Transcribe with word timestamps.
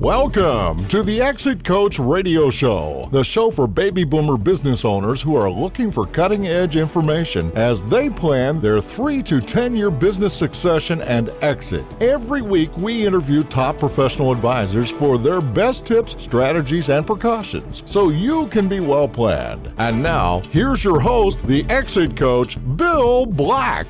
Welcome 0.00 0.86
to 0.88 1.02
the 1.02 1.22
Exit 1.22 1.64
Coach 1.64 1.98
Radio 1.98 2.50
Show, 2.50 3.08
the 3.12 3.24
show 3.24 3.50
for 3.50 3.66
baby 3.66 4.04
boomer 4.04 4.36
business 4.36 4.84
owners 4.84 5.22
who 5.22 5.34
are 5.34 5.50
looking 5.50 5.90
for 5.90 6.06
cutting 6.06 6.48
edge 6.48 6.76
information 6.76 7.50
as 7.56 7.82
they 7.88 8.10
plan 8.10 8.60
their 8.60 8.78
3 8.78 9.22
to 9.22 9.40
10 9.40 9.74
year 9.74 9.90
business 9.90 10.36
succession 10.36 11.00
and 11.00 11.30
exit. 11.40 11.82
Every 12.02 12.42
week, 12.42 12.76
we 12.76 13.06
interview 13.06 13.42
top 13.42 13.78
professional 13.78 14.32
advisors 14.32 14.90
for 14.90 15.16
their 15.16 15.40
best 15.40 15.86
tips, 15.86 16.14
strategies, 16.22 16.90
and 16.90 17.06
precautions 17.06 17.82
so 17.86 18.10
you 18.10 18.48
can 18.48 18.68
be 18.68 18.80
well 18.80 19.08
planned. 19.08 19.72
And 19.78 20.02
now, 20.02 20.40
here's 20.50 20.84
your 20.84 21.00
host, 21.00 21.44
the 21.46 21.64
Exit 21.70 22.14
Coach, 22.14 22.58
Bill 22.76 23.24
Black. 23.24 23.86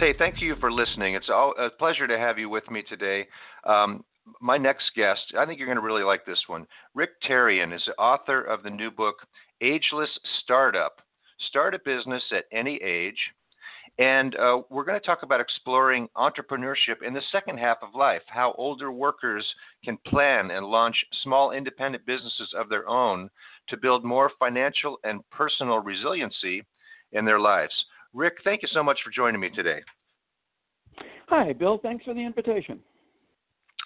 Say, 0.00 0.14
thank 0.14 0.40
you 0.40 0.56
for 0.56 0.72
listening. 0.72 1.16
It's 1.16 1.28
a 1.28 1.68
pleasure 1.78 2.06
to 2.06 2.18
have 2.18 2.38
you 2.38 2.48
with 2.48 2.70
me 2.70 2.82
today. 2.88 3.26
Um, 3.64 4.04
my 4.40 4.56
next 4.56 4.90
guest, 4.94 5.20
I 5.36 5.44
think 5.44 5.58
you're 5.58 5.66
going 5.66 5.76
to 5.78 5.82
really 5.82 6.04
like 6.04 6.24
this 6.24 6.42
one. 6.46 6.66
Rick 6.94 7.10
Terrien 7.28 7.74
is 7.74 7.82
the 7.86 7.94
author 7.94 8.42
of 8.42 8.62
the 8.62 8.70
new 8.70 8.90
book, 8.90 9.16
Ageless 9.60 10.10
Startup 10.42 11.00
Start 11.48 11.74
a 11.74 11.78
Business 11.84 12.22
at 12.32 12.44
Any 12.52 12.76
Age. 12.76 13.18
And 13.98 14.36
uh, 14.36 14.62
we're 14.70 14.84
going 14.84 14.98
to 14.98 15.04
talk 15.04 15.24
about 15.24 15.40
exploring 15.40 16.08
entrepreneurship 16.16 17.02
in 17.04 17.14
the 17.14 17.22
second 17.32 17.58
half 17.58 17.78
of 17.82 17.94
life, 17.94 18.22
how 18.28 18.54
older 18.56 18.92
workers 18.92 19.44
can 19.84 19.98
plan 20.06 20.52
and 20.52 20.66
launch 20.66 20.96
small 21.22 21.50
independent 21.50 22.06
businesses 22.06 22.54
of 22.56 22.68
their 22.68 22.88
own 22.88 23.28
to 23.68 23.76
build 23.76 24.04
more 24.04 24.30
financial 24.38 24.98
and 25.02 25.28
personal 25.30 25.80
resiliency 25.80 26.64
in 27.12 27.24
their 27.24 27.40
lives. 27.40 27.72
Rick, 28.14 28.34
thank 28.44 28.62
you 28.62 28.68
so 28.72 28.82
much 28.82 29.00
for 29.04 29.10
joining 29.10 29.40
me 29.40 29.50
today. 29.50 29.82
Hi, 31.28 31.52
Bill. 31.52 31.78
Thanks 31.82 32.04
for 32.04 32.14
the 32.14 32.24
invitation. 32.24 32.80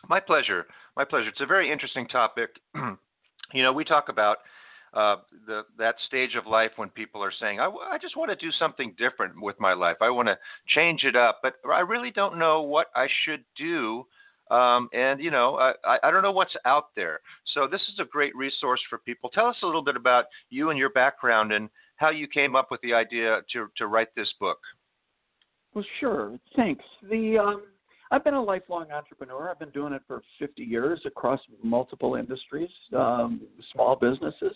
My 0.09 0.21
pleasure. 0.21 0.67
My 0.97 1.05
pleasure. 1.05 1.29
It's 1.29 1.41
a 1.41 1.47
very 1.47 1.71
interesting 1.71 2.07
topic. 2.09 2.51
you 2.75 3.63
know, 3.63 3.73
we 3.73 3.85
talk 3.85 4.09
about 4.09 4.39
uh, 4.95 5.17
the 5.47 5.63
that 5.79 5.95
stage 6.07 6.35
of 6.35 6.47
life 6.47 6.73
when 6.77 6.91
people 6.91 7.23
are 7.23 7.33
saying, 7.41 7.61
I, 7.61 7.67
I 7.67 7.99
just 7.99 8.17
want 8.17 8.31
to 8.31 8.37
do 8.37 8.53
something 8.59 8.95
different 8.99 9.41
with 9.41 9.59
my 9.59 9.73
life. 9.73 9.97
I 10.01 10.11
want 10.11 10.29
to 10.29 10.39
change 10.69 11.05
it 11.05 11.17
up, 11.17 11.41
but 11.43 11.55
I 11.71 11.81
really 11.81 12.11
don't 12.11 12.39
know 12.39 12.63
what 12.63 12.89
I 12.95 13.09
should 13.25 13.45
do. 13.57 14.07
Um, 14.51 14.91
and 14.93 15.19
you 15.19 15.31
know, 15.31 15.73
I, 15.85 15.99
I 16.03 16.11
don't 16.11 16.23
know 16.23 16.33
what's 16.33 16.55
out 16.67 16.95
there. 16.95 17.21
So 17.55 17.67
this 17.67 17.81
is 17.83 18.01
a 18.01 18.05
great 18.05 18.37
resource 18.37 18.81
for 18.91 18.99
people. 18.99 19.31
Tell 19.31 19.47
us 19.47 19.57
a 19.63 19.67
little 19.67 19.83
bit 19.83 19.97
about 19.97 20.27
you 20.51 20.69
and 20.69 20.79
your 20.79 20.91
background 20.91 21.53
and 21.53 21.71
how 21.97 22.11
you 22.11 22.27
came 22.29 22.55
up 22.55 22.71
with 22.71 22.81
the 22.83 22.93
idea 22.93 23.41
to 23.53 23.69
to 23.79 23.87
write 23.87 24.15
this 24.15 24.33
book. 24.39 24.59
Well, 25.73 25.85
sure. 26.01 26.39
Thanks. 26.55 26.85
The 27.09 27.39
um, 27.39 27.63
I've 28.13 28.25
been 28.25 28.35
a 28.35 28.43
lifelong 28.43 28.93
entrepreneur. 28.93 29.51
I've 29.51 29.59
been 29.59 29.71
doing 29.71 29.95
it 29.95 30.03
for 30.07 30.23
50 30.39 30.63
years 30.63 31.01
across 31.07 31.41
multiple 31.63 32.17
industries, 32.17 32.69
um, 32.95 33.41
small 33.73 33.97
businesses. 33.97 34.55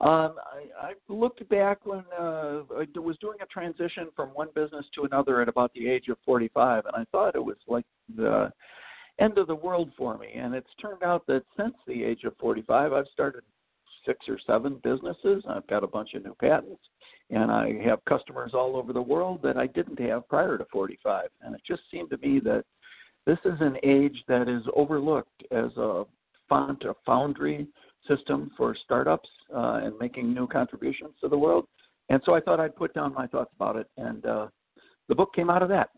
Um, 0.00 0.36
I, 0.38 0.88
I 0.88 0.92
looked 1.10 1.46
back 1.50 1.84
when 1.84 2.02
uh, 2.18 2.62
I 2.78 2.86
was 2.98 3.18
doing 3.20 3.36
a 3.42 3.46
transition 3.46 4.08
from 4.16 4.30
one 4.30 4.48
business 4.54 4.86
to 4.94 5.02
another 5.02 5.42
at 5.42 5.48
about 5.48 5.70
the 5.74 5.86
age 5.86 6.08
of 6.08 6.16
45, 6.24 6.86
and 6.86 6.96
I 6.96 7.04
thought 7.12 7.34
it 7.34 7.44
was 7.44 7.56
like 7.66 7.84
the 8.16 8.50
end 9.20 9.36
of 9.36 9.48
the 9.48 9.54
world 9.54 9.90
for 9.98 10.16
me. 10.16 10.28
And 10.34 10.54
it's 10.54 10.70
turned 10.80 11.02
out 11.02 11.26
that 11.26 11.42
since 11.58 11.74
the 11.86 12.02
age 12.04 12.24
of 12.24 12.34
45, 12.40 12.94
I've 12.94 13.06
started 13.12 13.42
six 14.06 14.20
or 14.28 14.38
seven 14.46 14.80
businesses. 14.82 15.44
I've 15.46 15.66
got 15.66 15.84
a 15.84 15.88
bunch 15.88 16.14
of 16.14 16.24
new 16.24 16.34
patents, 16.40 16.80
and 17.28 17.50
I 17.50 17.82
have 17.84 18.02
customers 18.06 18.52
all 18.54 18.76
over 18.76 18.94
the 18.94 19.02
world 19.02 19.40
that 19.42 19.58
I 19.58 19.66
didn't 19.66 20.00
have 20.00 20.26
prior 20.28 20.56
to 20.56 20.64
45. 20.72 21.26
And 21.42 21.54
it 21.54 21.60
just 21.66 21.82
seemed 21.90 22.08
to 22.10 22.18
me 22.18 22.40
that 22.40 22.64
this 23.28 23.38
is 23.44 23.60
an 23.60 23.76
age 23.82 24.24
that 24.26 24.48
is 24.48 24.62
overlooked 24.74 25.42
as 25.50 25.70
a 25.76 26.04
font, 26.48 26.82
a 26.84 26.94
foundry 27.04 27.68
system 28.08 28.50
for 28.56 28.74
startups 28.86 29.28
uh, 29.54 29.80
and 29.82 29.92
making 30.00 30.32
new 30.32 30.46
contributions 30.46 31.10
to 31.20 31.28
the 31.28 31.36
world. 31.36 31.66
And 32.08 32.22
so 32.24 32.34
I 32.34 32.40
thought 32.40 32.58
I'd 32.58 32.74
put 32.74 32.94
down 32.94 33.12
my 33.12 33.26
thoughts 33.26 33.50
about 33.54 33.76
it, 33.76 33.86
and 33.98 34.24
uh, 34.24 34.46
the 35.10 35.14
book 35.14 35.34
came 35.34 35.50
out 35.50 35.62
of 35.62 35.68
that. 35.68 35.90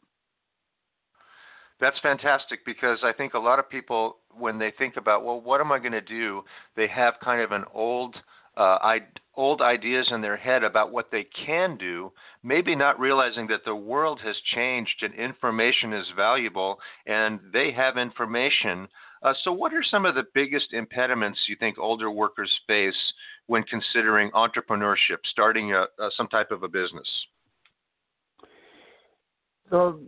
That's 1.81 2.01
fantastic 2.01 2.67
because 2.67 2.99
I 3.05 3.13
think 3.13 3.35
a 3.35 3.39
lot 3.39 3.61
of 3.61 3.71
people, 3.71 4.17
when 4.37 4.59
they 4.59 4.73
think 4.77 4.97
about, 4.97 5.25
well, 5.25 5.41
what 5.41 5.61
am 5.61 5.71
I 5.71 5.79
going 5.79 5.93
to 5.93 6.01
do, 6.01 6.43
they 6.75 6.89
have 6.89 7.15
kind 7.23 7.41
of 7.41 7.53
an 7.53 7.63
old 7.73 8.17
uh, 8.57 8.79
I, 8.83 9.01
old 9.37 9.63
ideas 9.63 10.09
in 10.11 10.21
their 10.21 10.37
head 10.37 10.65
about 10.65 10.93
what 10.93 11.11
they 11.11 11.25
can 11.47 11.77
do, 11.77 12.13
maybe 12.43 12.75
not 12.75 13.01
realizing 13.01 13.47
that 13.49 13.65
the 13.65 13.75
world 13.75 14.21
has 14.25 14.37
changed 14.55 15.03
and 15.03 15.15
information 15.15 15.93
is 15.93 16.07
valuable 16.17 16.79
and 17.07 17.41
they 17.53 17.73
have 17.73 17.97
information. 17.97 18.89
Uh, 19.23 19.35
so, 19.45 19.53
what 19.53 19.73
are 19.73 19.83
some 19.83 20.05
of 20.05 20.15
the 20.15 20.25
biggest 20.35 20.73
impediments 20.73 21.39
you 21.49 21.57
think 21.57 21.79
older 21.79 22.11
workers 22.11 22.51
face 22.67 23.13
when 23.47 23.63
considering 23.65 24.31
entrepreneurship, 24.33 25.19
starting 25.25 25.73
a, 25.73 25.83
a, 25.83 26.11
some 26.17 26.29
type 26.29 26.51
of 26.51 26.63
a 26.63 26.69
business? 26.69 27.09
The 29.71 29.99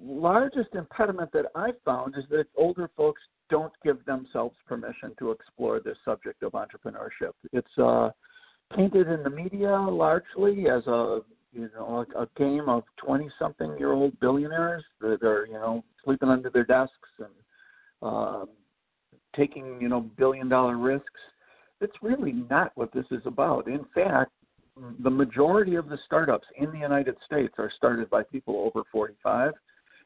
largest 0.00 0.74
impediment 0.74 1.30
that 1.32 1.46
I've 1.54 1.80
found 1.84 2.14
is 2.16 2.24
that 2.30 2.46
older 2.56 2.90
folks 2.96 3.22
don't 3.48 3.72
give 3.84 4.04
themselves 4.04 4.56
permission 4.66 5.14
to 5.18 5.30
explore 5.30 5.80
this 5.80 5.96
subject 6.04 6.42
of 6.42 6.52
entrepreneurship. 6.52 7.32
It's 7.52 7.78
uh, 7.78 8.10
painted 8.74 9.08
in 9.08 9.22
the 9.22 9.30
media 9.30 9.70
largely 9.70 10.68
as 10.68 10.86
a 10.86 11.20
you 11.52 11.70
know 11.74 12.04
a, 12.16 12.26
game 12.36 12.68
of 12.68 12.82
twenty 12.96 13.30
something 13.38 13.76
year 13.78 13.92
old 13.92 14.18
billionaires 14.20 14.84
that 15.00 15.22
are 15.22 15.46
you 15.46 15.54
know 15.54 15.84
sleeping 16.04 16.28
under 16.28 16.50
their 16.50 16.64
desks 16.64 16.92
and 17.18 17.28
uh, 18.02 18.44
taking 19.36 19.80
you 19.80 19.88
know 19.88 20.00
billion 20.00 20.48
dollar 20.48 20.76
risks. 20.76 21.06
It's 21.80 21.96
really 22.02 22.32
not 22.32 22.72
what 22.74 22.92
this 22.92 23.06
is 23.10 23.22
about. 23.24 23.68
In 23.68 23.84
fact, 23.94 24.32
the 25.00 25.10
majority 25.10 25.74
of 25.74 25.88
the 25.88 25.98
startups 26.04 26.46
in 26.56 26.70
the 26.70 26.78
United 26.78 27.16
States 27.24 27.54
are 27.58 27.72
started 27.76 28.10
by 28.10 28.22
people 28.22 28.56
over 28.56 28.84
45 28.92 29.52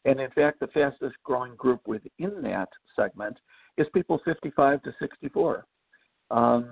and 0.04 0.20
in 0.20 0.30
fact, 0.30 0.60
the 0.60 0.66
fastest 0.68 1.16
growing 1.24 1.54
group 1.56 1.86
within 1.86 2.42
that 2.42 2.68
segment 2.96 3.36
is 3.76 3.86
people 3.92 4.20
55 4.24 4.82
to 4.82 4.94
64. 4.98 5.66
Um, 6.30 6.68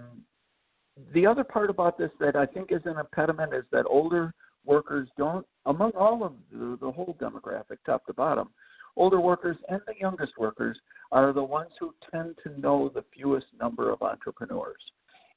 the 1.13 1.27
other 1.27 1.45
part 1.45 1.71
about 1.71 1.99
this 1.99 2.11
that 2.21 2.37
I 2.37 2.47
think 2.47 2.73
is 2.73 2.83
an 2.85 2.99
impediment 2.99 3.55
is 3.55 3.65
that 3.71 3.85
older 3.87 4.33
workers 4.65 5.09
don't, 5.17 5.47
among 5.67 5.93
all 5.93 6.25
of 6.25 6.33
the, 6.51 6.79
the 6.81 6.91
whole 6.91 7.17
demographic, 7.21 7.79
top 7.87 8.05
to 8.07 8.13
bottom, 8.13 8.49
older 8.97 9.21
workers 9.21 9.57
and 9.69 9.81
the 9.87 9.95
youngest 10.01 10.33
workers 10.39 10.79
are 11.13 11.33
the 11.33 11.43
ones 11.43 11.71
who 11.79 11.95
tend 12.11 12.35
to 12.43 12.59
know 12.59 12.91
the 12.93 13.05
fewest 13.15 13.47
number 13.61 13.91
of 13.91 14.03
entrepreneurs. 14.03 14.83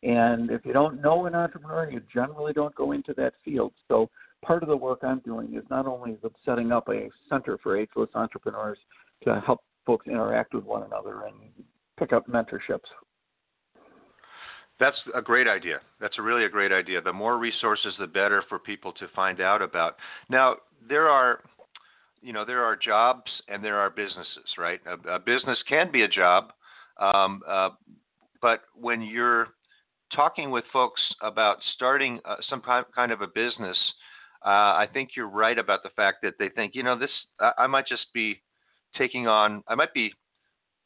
And 0.03 0.50
if 0.50 0.66
you 0.66 0.73
don't 0.73 1.01
know 1.01 1.25
an 1.25 1.35
entrepreneur, 1.35 1.89
you 1.89 2.01
generally 2.12 2.53
don't 2.53 2.73
go 2.75 2.91
into 2.91 3.13
that 3.17 3.34
field. 3.45 3.73
So 3.88 4.09
part 4.44 4.63
of 4.63 4.69
the 4.69 4.78
work 4.78 5.00
I'm 5.03 5.19
doing 5.19 5.56
is 5.56 5.63
not 5.69 5.85
only 5.85 6.17
setting 6.44 6.72
up 6.72 6.89
a 6.89 7.09
center 7.29 7.59
for 7.62 7.78
ageless 7.78 8.09
entrepreneurs 8.16 8.79
to 9.23 9.41
help 9.45 9.62
folks 9.85 10.07
interact 10.07 10.53
with 10.53 10.63
one 10.63 10.84
another 10.84 11.25
and 11.25 11.35
pick 12.00 12.13
up 12.13 12.28
mentorships. 12.28 12.89
That's 14.80 14.98
a 15.13 15.21
great 15.21 15.48
idea. 15.48 15.80
That's 16.00 16.18
a 16.18 16.24
really 16.24 16.45
a 16.45 16.50
great 16.50 16.71
idea. 16.71 17.01
The 17.01 17.13
more 17.13 17.38
resources, 17.38 17.94
the 18.00 18.07
better 18.07 18.44
for 18.50 18.57
people 18.57 18.92
to 18.94 19.07
find 19.15 19.39
out 19.39 19.62
about. 19.62 19.97
Now, 20.27 20.56
there 20.89 21.07
are, 21.07 21.42
you 22.24 22.33
know, 22.33 22.44
there 22.44 22.63
are 22.63 22.75
jobs 22.75 23.30
and 23.47 23.63
there 23.63 23.77
are 23.77 23.92
businesses, 23.92 24.57
right? 24.57 24.80
A, 24.88 25.15
a 25.15 25.19
business 25.19 25.59
can 25.69 25.92
be 25.92 26.01
a 26.01 26.07
job, 26.07 26.54
um, 27.00 27.44
uh, 27.47 27.69
but 28.42 28.62
when 28.74 29.04
you're 29.04 29.50
talking 30.16 30.52
with 30.52 30.63
folks 30.72 31.02
about 31.22 31.58
starting 31.75 32.19
uh, 32.25 32.36
some 32.50 32.62
kind 32.62 33.12
of 33.12 33.22
a 33.22 33.28
business, 33.28 33.78
uh, 34.46 34.50
I 34.50 34.88
think 34.92 35.12
you're 35.16 35.30
right 35.30 35.58
about 35.58 35.84
the 35.84 35.90
fact 35.96 36.18
that 36.24 36.34
they 36.40 36.50
think, 36.50 36.74
you 36.75 36.84
know, 36.84 36.98
this 36.98 37.12
I, 37.40 37.52
I 37.60 37.68
might 37.68 37.88
just 37.88 38.08
be 38.13 38.42
taking 38.98 39.28
on. 39.28 39.63
I 39.68 39.75
might 39.75 39.94
be, 39.94 40.12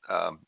um, 0.09 0.39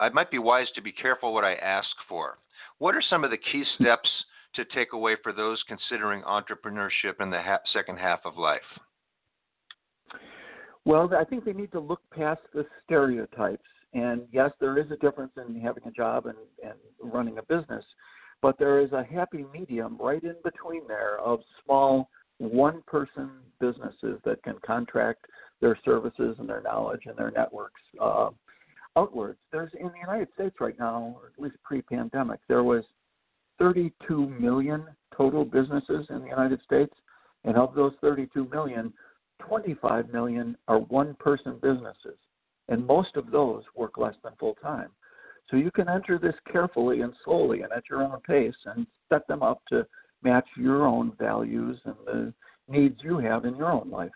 I 0.00 0.08
might 0.10 0.30
be 0.30 0.38
wise 0.38 0.68
to 0.74 0.82
be 0.82 0.92
careful 0.92 1.34
what 1.34 1.44
I 1.44 1.54
ask 1.54 1.88
for. 2.08 2.38
What 2.78 2.94
are 2.94 3.02
some 3.08 3.24
of 3.24 3.30
the 3.30 3.38
key 3.38 3.64
steps 3.80 4.08
to 4.54 4.64
take 4.64 4.92
away 4.92 5.16
for 5.22 5.32
those 5.32 5.62
considering 5.66 6.22
entrepreneurship 6.22 7.20
in 7.20 7.30
the 7.30 7.42
ha- 7.42 7.60
second 7.72 7.98
half 7.98 8.20
of 8.24 8.36
life? 8.36 8.60
Well, 10.84 11.10
I 11.18 11.24
think 11.24 11.44
they 11.44 11.52
need 11.52 11.72
to 11.72 11.80
look 11.80 12.00
past 12.10 12.40
the 12.52 12.66
stereotypes 12.84 13.64
And 13.94 14.22
yes, 14.32 14.50
there 14.60 14.78
is 14.78 14.90
a 14.90 14.96
difference 14.96 15.32
in 15.36 15.60
having 15.60 15.84
a 15.86 15.90
job 15.90 16.26
and, 16.26 16.36
and 16.62 16.74
running 17.00 17.38
a 17.38 17.42
business, 17.42 17.84
but 18.42 18.58
there 18.58 18.80
is 18.80 18.92
a 18.92 19.04
happy 19.04 19.44
medium 19.52 19.96
right 20.00 20.22
in 20.22 20.34
between 20.42 20.86
there 20.88 21.18
of 21.18 21.40
small 21.64 22.08
one 22.38 22.82
person 22.86 23.30
businesses 23.60 24.20
that 24.24 24.42
can 24.42 24.56
contract 24.66 25.26
their 25.60 25.78
services 25.84 26.36
and 26.38 26.48
their 26.48 26.60
knowledge 26.60 27.02
and 27.06 27.16
their 27.16 27.30
networks 27.30 27.80
uh, 28.00 28.30
outwards. 28.96 29.38
There's 29.52 29.72
in 29.78 29.88
the 29.88 29.98
United 30.00 30.28
States 30.34 30.56
right 30.60 30.78
now, 30.78 31.16
or 31.20 31.28
at 31.28 31.42
least 31.42 31.56
pre-pandemic, 31.62 32.40
there 32.48 32.64
was 32.64 32.84
32 33.58 34.28
million 34.28 34.84
total 35.16 35.44
businesses 35.44 36.06
in 36.10 36.20
the 36.20 36.28
United 36.28 36.60
States, 36.64 36.92
and 37.44 37.56
of 37.56 37.74
those 37.74 37.92
32 38.00 38.48
million, 38.48 38.92
25 39.40 40.10
million 40.10 40.56
are 40.68 40.78
one-person 40.80 41.58
businesses, 41.62 42.18
and 42.68 42.86
most 42.86 43.16
of 43.16 43.30
those 43.30 43.62
work 43.74 43.98
less 43.98 44.14
than 44.22 44.32
full 44.38 44.54
time. 44.62 44.88
So 45.50 45.56
you 45.56 45.70
can 45.70 45.88
enter 45.88 46.18
this 46.18 46.34
carefully 46.50 47.02
and 47.02 47.12
slowly 47.24 47.62
and 47.62 47.72
at 47.72 47.84
your 47.90 48.02
own 48.02 48.20
pace, 48.26 48.54
and 48.64 48.86
set 49.08 49.26
them 49.28 49.42
up 49.42 49.62
to 49.68 49.86
match 50.22 50.46
your 50.56 50.86
own 50.86 51.12
values 51.18 51.78
and 51.84 51.94
the 52.06 52.32
needs 52.68 52.98
you 53.02 53.18
have 53.18 53.44
in 53.44 53.56
your 53.56 53.70
own 53.70 53.90
life. 53.90 54.10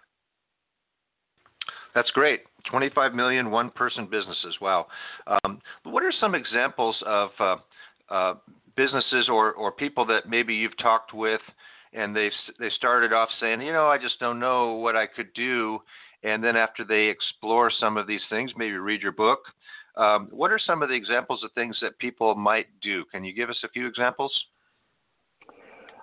That's 1.94 2.10
great. 2.10 2.40
25 2.70 3.14
million 3.14 3.50
one 3.50 3.70
person 3.70 4.06
businesses. 4.10 4.56
Wow. 4.60 4.86
Um, 5.26 5.60
what 5.84 6.02
are 6.02 6.12
some 6.20 6.34
examples 6.34 6.96
of 7.06 7.30
uh, 7.40 7.56
uh, 8.10 8.34
businesses 8.76 9.28
or, 9.28 9.52
or 9.52 9.72
people 9.72 10.06
that 10.06 10.28
maybe 10.28 10.54
you've 10.54 10.76
talked 10.78 11.12
with 11.12 11.40
and 11.92 12.14
they 12.14 12.30
they 12.58 12.68
started 12.76 13.12
off 13.12 13.28
saying, 13.40 13.62
you 13.62 13.72
know, 13.72 13.88
I 13.88 13.98
just 13.98 14.18
don't 14.20 14.38
know 14.38 14.74
what 14.74 14.96
I 14.96 15.06
could 15.06 15.32
do, 15.34 15.80
and 16.22 16.42
then 16.42 16.56
after 16.56 16.84
they 16.84 17.04
explore 17.04 17.70
some 17.70 17.96
of 17.96 18.06
these 18.06 18.20
things, 18.28 18.52
maybe 18.56 18.76
read 18.76 19.02
your 19.02 19.12
book. 19.12 19.40
Um, 19.96 20.28
what 20.30 20.50
are 20.50 20.58
some 20.58 20.82
of 20.82 20.88
the 20.88 20.94
examples 20.94 21.42
of 21.42 21.50
things 21.52 21.76
that 21.82 21.98
people 21.98 22.34
might 22.34 22.66
do? 22.82 23.04
Can 23.12 23.24
you 23.24 23.32
give 23.32 23.50
us 23.50 23.58
a 23.64 23.68
few 23.68 23.86
examples? 23.86 24.32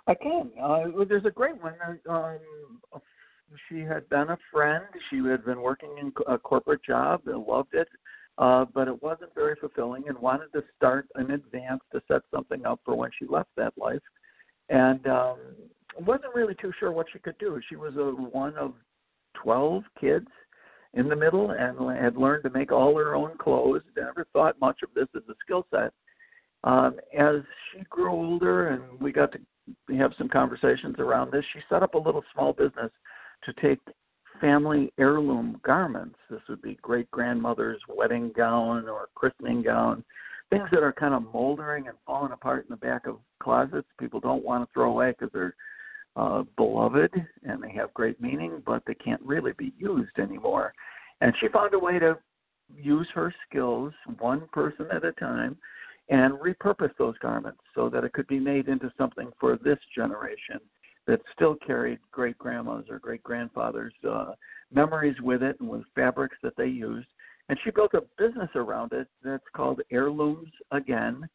I 0.07 0.13
can. 0.13 0.51
Uh, 0.61 0.83
there's 1.07 1.25
a 1.25 1.31
great 1.31 1.61
one. 1.61 1.73
Um, 2.07 2.39
she 3.69 3.79
had 3.79 4.07
been 4.09 4.29
a 4.29 4.37
friend. 4.51 4.85
She 5.09 5.17
had 5.17 5.45
been 5.45 5.61
working 5.61 5.97
in 5.99 6.11
a 6.27 6.37
corporate 6.37 6.83
job 6.83 7.21
and 7.25 7.43
loved 7.43 7.73
it, 7.73 7.87
uh, 8.37 8.65
but 8.73 8.87
it 8.87 9.01
wasn't 9.01 9.33
very 9.33 9.55
fulfilling 9.59 10.03
and 10.07 10.17
wanted 10.17 10.51
to 10.53 10.63
start 10.75 11.07
in 11.17 11.31
advance 11.31 11.81
to 11.91 12.01
set 12.07 12.21
something 12.33 12.65
up 12.65 12.79
for 12.85 12.95
when 12.95 13.11
she 13.17 13.25
left 13.27 13.49
that 13.55 13.73
life. 13.77 14.01
And 14.69 15.05
um, 15.07 15.37
wasn't 15.99 16.35
really 16.35 16.55
too 16.55 16.71
sure 16.79 16.91
what 16.91 17.07
she 17.11 17.19
could 17.19 17.37
do. 17.37 17.59
She 17.69 17.75
was 17.75 17.95
a 17.95 18.11
one 18.11 18.55
of 18.57 18.73
12 19.43 19.83
kids 19.99 20.27
in 20.93 21.09
the 21.09 21.15
middle 21.15 21.51
and 21.51 21.77
had 21.97 22.15
learned 22.15 22.43
to 22.43 22.49
make 22.49 22.71
all 22.71 22.95
her 22.97 23.15
own 23.15 23.37
clothes. 23.37 23.81
Never 23.95 24.25
thought 24.33 24.59
much 24.59 24.79
of 24.83 24.89
this 24.95 25.07
as 25.15 25.23
a 25.29 25.35
skill 25.43 25.65
set. 25.71 25.91
Um, 26.63 26.95
as 27.17 27.35
she 27.71 27.83
grew 27.89 28.11
older 28.11 28.69
and 28.69 28.99
we 28.99 29.11
got 29.11 29.31
to 29.33 29.39
have 29.97 30.13
some 30.17 30.29
conversations 30.29 30.95
around 30.99 31.31
this, 31.31 31.45
she 31.53 31.59
set 31.69 31.83
up 31.83 31.93
a 31.93 31.99
little 31.99 32.23
small 32.33 32.53
business 32.53 32.91
to 33.43 33.53
take 33.61 33.79
family 34.41 34.91
heirloom 34.97 35.59
garments. 35.63 36.17
This 36.29 36.41
would 36.49 36.61
be 36.61 36.77
great 36.81 37.09
grandmother's 37.11 37.81
wedding 37.87 38.31
gown 38.35 38.87
or 38.87 39.09
christening 39.15 39.61
gown, 39.61 40.03
things 40.49 40.67
that 40.71 40.83
are 40.83 40.93
kind 40.93 41.13
of 41.13 41.31
moldering 41.33 41.87
and 41.87 41.97
falling 42.05 42.31
apart 42.31 42.65
in 42.65 42.73
the 42.73 42.77
back 42.77 43.07
of 43.07 43.17
closets. 43.41 43.87
People 43.99 44.19
don't 44.19 44.43
want 44.43 44.63
to 44.63 44.73
throw 44.73 44.91
away 44.91 45.11
because 45.11 45.31
they're 45.33 45.55
uh, 46.15 46.43
beloved 46.57 47.11
and 47.43 47.61
they 47.61 47.71
have 47.71 47.93
great 47.93 48.19
meaning, 48.21 48.61
but 48.65 48.83
they 48.85 48.95
can't 48.95 49.21
really 49.21 49.53
be 49.57 49.73
used 49.77 50.17
anymore. 50.17 50.73
And 51.21 51.33
she 51.39 51.47
found 51.49 51.73
a 51.73 51.79
way 51.79 51.99
to 51.99 52.17
use 52.73 53.07
her 53.13 53.33
skills 53.47 53.93
one 54.19 54.47
person 54.51 54.87
at 54.91 55.05
a 55.05 55.11
time 55.13 55.57
and 56.09 56.33
repurpose 56.33 56.95
those 56.97 57.17
garments 57.19 57.59
so 57.73 57.89
that 57.89 58.03
it 58.03 58.13
could 58.13 58.27
be 58.27 58.39
made 58.39 58.67
into 58.67 58.91
something 58.97 59.31
for 59.39 59.57
this 59.57 59.79
generation 59.95 60.59
that 61.07 61.21
still 61.33 61.55
carried 61.65 61.99
great 62.11 62.37
grandmas 62.37 62.85
or 62.89 62.99
great 62.99 63.23
grandfathers 63.23 63.93
uh, 64.09 64.31
memories 64.71 65.15
with 65.21 65.43
it 65.43 65.59
and 65.59 65.69
with 65.69 65.83
fabrics 65.93 66.37
that 66.43 66.55
they 66.57 66.67
used. 66.67 67.07
And 67.49 67.57
she 67.63 67.71
built 67.71 67.93
a 67.93 68.03
business 68.17 68.49
around 68.55 68.91
it 68.93 69.07
that's 69.23 69.43
called 69.55 69.81
Heirlooms 69.91 70.49
Again. 70.71 71.27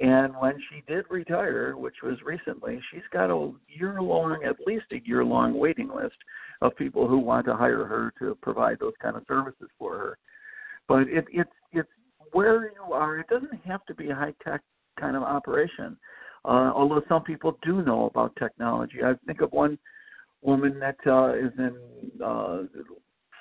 And 0.00 0.32
when 0.36 0.54
she 0.70 0.82
did 0.86 1.06
retire, 1.10 1.76
which 1.76 1.96
was 2.04 2.16
recently, 2.24 2.80
she's 2.90 3.02
got 3.12 3.30
a 3.30 3.52
year 3.66 4.00
long, 4.00 4.44
at 4.44 4.54
least 4.64 4.86
a 4.92 5.02
year 5.04 5.24
long 5.24 5.58
waiting 5.58 5.88
list 5.88 6.16
of 6.62 6.76
people 6.76 7.08
who 7.08 7.18
want 7.18 7.46
to 7.46 7.56
hire 7.56 7.84
her 7.84 8.12
to 8.20 8.36
provide 8.40 8.78
those 8.78 8.92
kind 9.02 9.16
of 9.16 9.24
services 9.26 9.68
for 9.76 9.98
her. 9.98 10.18
But 10.86 11.08
it, 11.08 11.24
it's 11.32 11.50
it's 11.72 11.88
where 12.32 12.70
you 12.70 12.92
are. 12.92 13.18
It 13.18 13.26
doesn't 13.28 13.60
have 13.64 13.84
to 13.86 13.94
be 13.94 14.10
a 14.10 14.14
high 14.14 14.34
tech 14.44 14.62
kind 15.00 15.16
of 15.16 15.22
operation. 15.22 15.96
Uh, 16.44 16.70
although 16.74 17.02
some 17.08 17.22
people 17.22 17.58
do 17.62 17.82
know 17.82 18.06
about 18.06 18.36
technology. 18.36 18.98
I 19.04 19.14
think 19.26 19.40
of 19.40 19.50
one 19.52 19.78
woman 20.42 20.78
that 20.78 20.96
uh, 21.06 21.34
is 21.34 21.52
in 21.58 21.76
uh, 22.24 22.62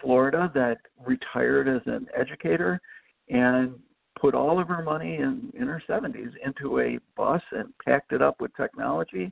Florida 0.01 0.51
that 0.55 0.77
retired 1.05 1.67
as 1.67 1.81
an 1.85 2.07
educator 2.19 2.81
and 3.29 3.75
put 4.19 4.35
all 4.35 4.59
of 4.59 4.67
her 4.67 4.83
money 4.83 5.15
in, 5.15 5.51
in 5.59 5.67
her 5.67 5.81
70s 5.87 6.31
into 6.45 6.79
a 6.79 6.99
bus 7.15 7.41
and 7.51 7.73
packed 7.83 8.11
it 8.11 8.21
up 8.21 8.39
with 8.39 8.55
technology 8.55 9.31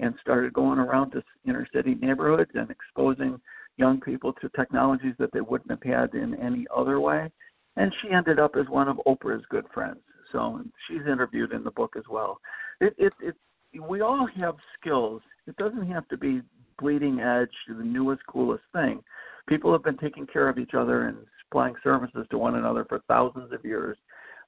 and 0.00 0.14
started 0.20 0.52
going 0.52 0.78
around 0.78 1.10
to 1.12 1.22
inner 1.46 1.66
city 1.72 1.94
neighborhoods 1.94 2.50
and 2.54 2.70
exposing 2.70 3.40
young 3.76 4.00
people 4.00 4.32
to 4.34 4.48
technologies 4.50 5.14
that 5.18 5.30
they 5.32 5.40
wouldn't 5.40 5.70
have 5.70 5.82
had 5.82 6.14
in 6.14 6.34
any 6.40 6.66
other 6.74 7.00
way. 7.00 7.30
And 7.76 7.92
she 8.00 8.12
ended 8.12 8.38
up 8.38 8.52
as 8.56 8.68
one 8.68 8.88
of 8.88 9.00
Oprah's 9.06 9.44
good 9.50 9.66
friends. 9.72 9.98
So 10.32 10.60
she's 10.88 11.06
interviewed 11.10 11.52
in 11.52 11.64
the 11.64 11.70
book 11.70 11.94
as 11.96 12.04
well. 12.10 12.38
It, 12.80 12.94
it, 12.98 13.12
it, 13.20 13.34
we 13.80 14.00
all 14.00 14.28
have 14.40 14.56
skills. 14.80 15.22
It 15.46 15.56
doesn't 15.56 15.90
have 15.90 16.08
to 16.08 16.16
be 16.16 16.42
bleeding 16.78 17.20
edge, 17.20 17.50
the 17.68 17.84
newest, 17.84 18.26
coolest 18.26 18.64
thing. 18.72 19.02
People 19.48 19.72
have 19.72 19.84
been 19.84 19.98
taking 19.98 20.26
care 20.26 20.48
of 20.48 20.58
each 20.58 20.74
other 20.76 21.06
and 21.08 21.18
supplying 21.44 21.74
services 21.84 22.26
to 22.30 22.38
one 22.38 22.56
another 22.56 22.84
for 22.88 23.00
thousands 23.06 23.52
of 23.52 23.64
years. 23.64 23.96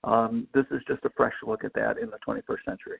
Um, 0.04 0.46
this 0.54 0.66
is 0.70 0.80
just 0.86 1.04
a 1.04 1.10
fresh 1.16 1.34
look 1.46 1.64
at 1.64 1.72
that 1.74 1.98
in 1.98 2.10
the 2.10 2.18
21st 2.26 2.64
century. 2.64 2.98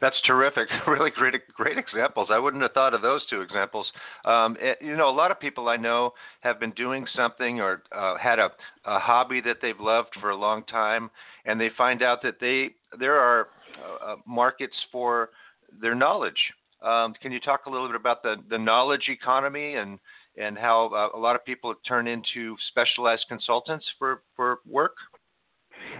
That's 0.00 0.20
terrific. 0.26 0.68
Really 0.86 1.10
great, 1.10 1.34
great 1.54 1.76
examples. 1.76 2.28
I 2.30 2.38
wouldn't 2.38 2.62
have 2.62 2.72
thought 2.72 2.94
of 2.94 3.02
those 3.02 3.24
two 3.28 3.40
examples. 3.40 3.86
Um, 4.24 4.56
it, 4.60 4.78
you 4.80 4.96
know, 4.96 5.08
a 5.08 5.12
lot 5.14 5.30
of 5.30 5.38
people 5.38 5.68
I 5.68 5.76
know 5.76 6.12
have 6.40 6.58
been 6.58 6.70
doing 6.72 7.06
something 7.14 7.60
or 7.60 7.82
uh, 7.94 8.16
had 8.16 8.38
a, 8.38 8.50
a 8.84 8.98
hobby 8.98 9.40
that 9.42 9.56
they've 9.60 9.78
loved 9.78 10.10
for 10.20 10.30
a 10.30 10.36
long 10.36 10.64
time, 10.64 11.10
and 11.44 11.60
they 11.60 11.70
find 11.76 12.02
out 12.02 12.22
that 12.22 12.40
they 12.40 12.70
there 12.98 13.16
are 13.16 13.48
uh, 13.78 14.12
uh 14.12 14.16
markets 14.26 14.74
for 14.90 15.30
their 15.80 15.94
knowledge. 15.94 16.38
Um, 16.82 17.12
can 17.20 17.32
you 17.32 17.40
talk 17.40 17.66
a 17.66 17.70
little 17.70 17.88
bit 17.88 17.96
about 17.96 18.22
the, 18.22 18.36
the 18.48 18.58
knowledge 18.58 19.08
economy 19.08 19.74
and 19.74 19.98
and 20.38 20.56
how 20.56 20.86
uh, 20.94 21.18
a 21.18 21.20
lot 21.20 21.36
of 21.36 21.44
people 21.44 21.74
turn 21.86 22.06
into 22.06 22.56
specialized 22.68 23.26
consultants 23.28 23.84
for, 23.98 24.22
for 24.36 24.60
work? 24.66 24.94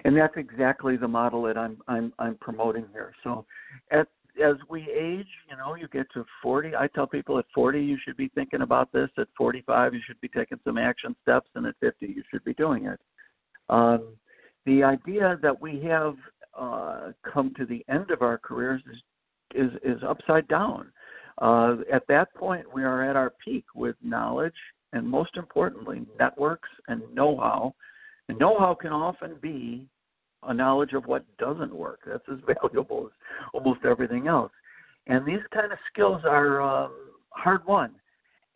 And 0.04 0.16
that's 0.16 0.36
exactly 0.36 0.96
the 0.96 1.08
model 1.08 1.42
that 1.42 1.56
I'm 1.56 1.78
I'm 1.88 2.12
I'm 2.18 2.36
promoting 2.36 2.86
here. 2.92 3.12
So, 3.24 3.44
at 3.90 4.08
as 4.42 4.56
we 4.68 4.82
age, 4.82 5.26
you 5.50 5.56
know, 5.56 5.74
you 5.74 5.88
get 5.88 6.06
to 6.14 6.24
40. 6.42 6.76
I 6.76 6.86
tell 6.88 7.08
people 7.08 7.38
at 7.38 7.44
40 7.52 7.82
you 7.82 7.98
should 8.04 8.16
be 8.16 8.28
thinking 8.34 8.62
about 8.62 8.92
this. 8.92 9.10
At 9.18 9.28
45 9.36 9.94
you 9.94 10.00
should 10.06 10.20
be 10.20 10.28
taking 10.28 10.60
some 10.64 10.78
action 10.78 11.16
steps, 11.22 11.48
and 11.54 11.66
at 11.66 11.74
50 11.80 12.06
you 12.06 12.22
should 12.30 12.44
be 12.44 12.54
doing 12.54 12.86
it. 12.86 13.00
Um, 13.68 14.14
the 14.64 14.82
idea 14.84 15.38
that 15.42 15.60
we 15.60 15.80
have 15.84 16.14
uh, 16.56 17.12
come 17.22 17.52
to 17.56 17.66
the 17.66 17.84
end 17.88 18.10
of 18.10 18.22
our 18.22 18.38
careers 18.38 18.82
is 18.90 18.98
is, 19.54 19.70
is 19.82 20.02
upside 20.06 20.46
down. 20.48 20.92
Uh, 21.38 21.76
at 21.92 22.06
that 22.08 22.32
point, 22.34 22.66
we 22.74 22.82
are 22.82 23.08
at 23.08 23.16
our 23.16 23.32
peak 23.44 23.64
with 23.74 23.96
knowledge 24.02 24.54
and, 24.92 25.08
most 25.08 25.36
importantly, 25.36 26.04
networks 26.18 26.68
and 26.88 27.02
know-how 27.14 27.74
and 28.28 28.38
know-how 28.38 28.74
can 28.74 28.92
often 28.92 29.36
be 29.40 29.86
a 30.44 30.54
knowledge 30.54 30.92
of 30.92 31.06
what 31.06 31.24
doesn't 31.38 31.74
work. 31.74 32.00
That's 32.06 32.24
as 32.30 32.38
valuable 32.62 33.06
as 33.06 33.12
almost 33.52 33.84
everything 33.84 34.28
else. 34.28 34.52
And 35.06 35.26
these 35.26 35.40
kind 35.52 35.72
of 35.72 35.78
skills 35.92 36.22
are 36.24 36.60
um, 36.60 36.92
hard 37.30 37.66
won. 37.66 37.94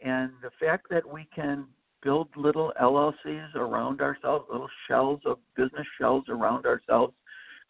And 0.05 0.31
the 0.43 0.51
fact 0.61 0.87
that 0.91 1.09
we 1.09 1.27
can 1.35 1.67
build 2.03 2.29
little 2.37 2.73
LLCs 2.81 3.55
around 3.55 4.01
ourselves, 4.01 4.47
little 4.51 4.69
shells 4.89 5.21
of 5.25 5.39
business 5.57 5.87
shells 5.99 6.25
around 6.29 6.67
ourselves, 6.67 7.15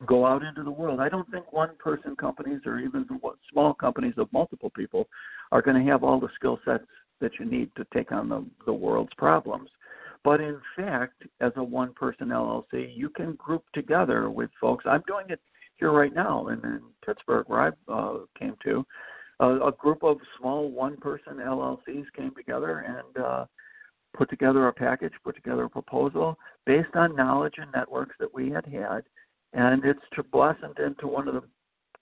go 0.06 0.26
out 0.26 0.42
into 0.42 0.64
the 0.64 0.71
world. 0.71 1.00
I 1.00 1.09
don't 1.09 1.30
think 1.30 1.52
one 1.52 1.71
person 1.78 2.16
companies 2.16 2.61
or 2.66 2.80
even 2.80 3.06
small 3.52 3.75
companies 3.75 4.14
of 4.16 4.32
multiple 4.32 4.71
people 4.71 5.09
are 5.52 5.62
going 5.62 5.85
to 5.85 5.90
have 5.90 6.02
all 6.02 6.18
the 6.18 6.30
skill 6.35 6.59
sets 6.64 6.87
that 7.21 7.32
you 7.38 7.44
need 7.44 7.71
to 7.76 7.87
take 7.94 8.11
on 8.11 8.28
the, 8.28 8.44
the 8.66 8.73
world's 8.73 9.14
problems. 9.16 9.68
But 10.25 10.41
in 10.41 10.61
fact, 10.76 11.25
as 11.41 11.52
a 11.57 11.64
one 11.64 11.93
person 11.95 12.29
LLC, 12.29 12.95
you 12.95 13.09
can 13.11 13.35
group 13.35 13.64
together 13.75 14.31
with 14.31 14.50
folks. 14.61 14.85
I'm 14.87 15.02
doing 15.07 15.26
it 15.29 15.41
here 15.76 15.91
right 15.91 16.14
now 16.14 16.49
in, 16.49 16.64
in 16.64 16.81
Pittsburgh, 17.05 17.45
where 17.49 17.73
I 17.88 17.93
uh, 17.93 18.19
came 18.38 18.55
to. 18.64 18.87
Uh, 19.41 19.67
a 19.67 19.73
group 19.73 20.05
of 20.05 20.19
small 20.38 20.71
one 20.71 20.97
person 20.99 21.38
LLCs 21.38 22.05
came 22.17 22.33
together 22.37 22.79
and 22.81 23.25
uh, 23.25 23.47
put 24.17 24.31
together 24.31 24.69
a 24.69 24.73
package, 24.73 25.12
put 25.25 25.35
together 25.35 25.64
a 25.64 25.71
proposal 25.71 26.38
based 26.67 26.95
on 26.95 27.17
knowledge 27.17 27.55
and 27.57 27.71
networks 27.75 28.14
that 28.21 28.33
we 28.33 28.50
had 28.50 28.64
had, 28.67 29.02
and 29.52 29.85
it's 29.85 30.00
blossomed 30.31 30.79
into 30.79 31.09
one 31.09 31.26
of 31.26 31.35
the 31.35 31.43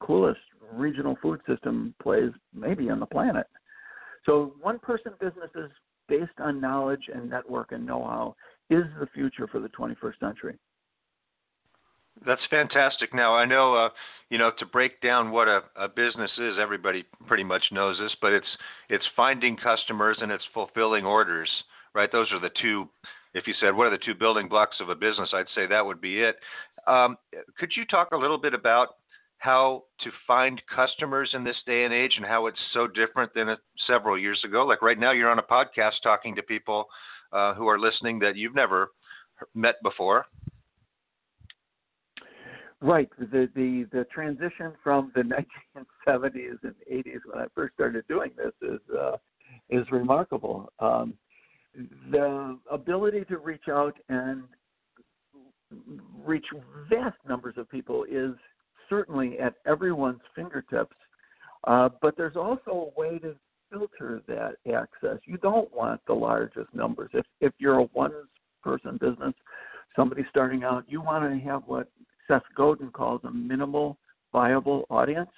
coolest 0.00 0.40
regional 0.72 1.16
food 1.22 1.40
system 1.48 1.94
plays 2.02 2.30
maybe 2.54 2.90
on 2.90 3.00
the 3.00 3.06
planet. 3.06 3.46
So 4.26 4.54
one 4.60 4.78
person 4.78 5.12
businesses 5.18 5.70
based 6.10 6.38
on 6.38 6.60
knowledge 6.60 7.08
and 7.14 7.30
network 7.30 7.72
and 7.72 7.86
know-how 7.86 8.34
is 8.68 8.84
the 8.98 9.06
future 9.14 9.46
for 9.46 9.60
the 9.60 9.68
21st 9.68 10.18
century. 10.18 10.58
That's 12.26 12.42
fantastic. 12.50 13.14
Now 13.14 13.34
I 13.34 13.46
know, 13.46 13.74
uh, 13.74 13.88
you 14.28 14.36
know, 14.36 14.50
to 14.58 14.66
break 14.66 15.00
down 15.00 15.30
what 15.30 15.48
a, 15.48 15.62
a 15.76 15.88
business 15.88 16.30
is, 16.36 16.54
everybody 16.60 17.04
pretty 17.26 17.44
much 17.44 17.62
knows 17.72 17.98
this, 17.98 18.14
but 18.20 18.32
it's 18.32 18.46
it's 18.90 19.04
finding 19.16 19.56
customers 19.56 20.18
and 20.20 20.30
it's 20.30 20.44
fulfilling 20.52 21.06
orders, 21.06 21.48
right? 21.94 22.12
Those 22.12 22.30
are 22.32 22.40
the 22.40 22.50
two. 22.60 22.88
If 23.32 23.46
you 23.46 23.54
said 23.60 23.74
what 23.74 23.86
are 23.86 23.90
the 23.90 24.04
two 24.04 24.14
building 24.14 24.48
blocks 24.48 24.76
of 24.80 24.90
a 24.90 24.94
business, 24.94 25.30
I'd 25.32 25.46
say 25.54 25.66
that 25.68 25.86
would 25.86 26.00
be 26.00 26.20
it. 26.20 26.36
Um, 26.86 27.16
could 27.58 27.70
you 27.74 27.86
talk 27.86 28.10
a 28.12 28.16
little 28.16 28.38
bit 28.38 28.52
about 28.52 28.96
how 29.40 29.84
to 30.00 30.10
find 30.26 30.60
customers 30.74 31.30
in 31.32 31.42
this 31.42 31.56
day 31.66 31.84
and 31.84 31.94
age 31.94 32.12
and 32.18 32.26
how 32.26 32.46
it's 32.46 32.58
so 32.74 32.86
different 32.86 33.32
than 33.34 33.56
several 33.86 34.18
years 34.18 34.38
ago? 34.44 34.66
Like 34.66 34.82
right 34.82 34.98
now, 34.98 35.12
you're 35.12 35.30
on 35.30 35.38
a 35.38 35.42
podcast 35.42 36.02
talking 36.02 36.36
to 36.36 36.42
people 36.42 36.84
uh, 37.32 37.54
who 37.54 37.66
are 37.66 37.78
listening 37.78 38.18
that 38.18 38.36
you've 38.36 38.54
never 38.54 38.90
met 39.54 39.76
before. 39.82 40.26
Right. 42.82 43.08
The 43.18 43.48
the 43.54 43.86
the 43.92 44.04
transition 44.12 44.72
from 44.84 45.10
the 45.14 45.22
1970s 45.76 46.58
and 46.62 46.74
80s 46.90 47.20
when 47.24 47.42
I 47.42 47.46
first 47.54 47.74
started 47.74 48.04
doing 48.08 48.32
this 48.36 48.52
is 48.60 48.80
uh, 48.94 49.16
is 49.70 49.86
remarkable. 49.90 50.70
Um, 50.80 51.14
the 52.10 52.58
ability 52.70 53.24
to 53.26 53.38
reach 53.38 53.68
out 53.70 53.96
and 54.10 54.42
reach 56.26 56.46
vast 56.90 57.16
numbers 57.26 57.54
of 57.56 57.70
people 57.70 58.04
is 58.04 58.34
certainly 58.90 59.38
at 59.38 59.54
everyone's 59.66 60.20
fingertips. 60.36 60.96
Uh, 61.66 61.88
but 62.02 62.16
there's 62.16 62.36
also 62.36 62.92
a 62.94 63.00
way 63.00 63.18
to 63.18 63.34
filter 63.70 64.20
that 64.26 64.56
access. 64.70 65.18
You 65.24 65.38
don't 65.38 65.72
want 65.74 66.00
the 66.06 66.12
largest 66.12 66.74
numbers. 66.74 67.10
If 67.14 67.24
if 67.40 67.52
you're 67.58 67.78
a 67.78 67.84
one 67.84 68.12
person 68.62 68.98
business, 69.00 69.34
somebody 69.96 70.26
starting 70.28 70.64
out, 70.64 70.84
you 70.88 71.00
want 71.00 71.30
to 71.30 71.48
have 71.48 71.62
what 71.66 71.88
Seth 72.28 72.42
Godin 72.56 72.90
calls 72.90 73.22
a 73.24 73.30
minimal 73.30 73.96
viable 74.32 74.84
audience. 74.90 75.30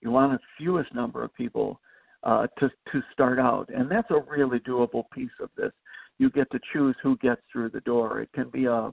You 0.00 0.10
want 0.10 0.32
the 0.32 0.38
fewest 0.56 0.94
number 0.94 1.22
of 1.22 1.34
people 1.34 1.80
uh, 2.22 2.46
to 2.58 2.68
to 2.92 3.02
start 3.12 3.38
out, 3.38 3.68
and 3.74 3.90
that's 3.90 4.10
a 4.10 4.20
really 4.30 4.60
doable 4.60 5.04
piece 5.12 5.30
of 5.40 5.50
this. 5.56 5.72
You 6.18 6.30
get 6.30 6.50
to 6.50 6.60
choose 6.72 6.96
who 7.02 7.16
gets 7.18 7.40
through 7.52 7.70
the 7.70 7.80
door. 7.80 8.20
It 8.20 8.30
can 8.32 8.50
be 8.50 8.66
a 8.66 8.90